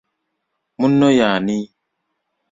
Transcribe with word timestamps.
Munno 0.79 1.07
y'ani? 1.17 1.59